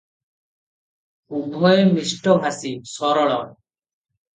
ଉଭୟେ 1.41 1.85
ମିଷ୍ଟଭାଷୀ, 1.93 2.77
ସରଳ। 2.97 3.41